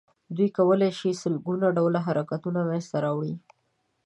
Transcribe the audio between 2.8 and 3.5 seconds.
ته راوړي.